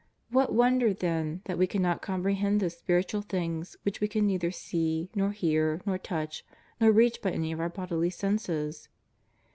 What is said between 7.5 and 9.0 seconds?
of our bodily senses